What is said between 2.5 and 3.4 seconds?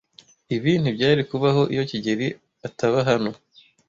ataba hano.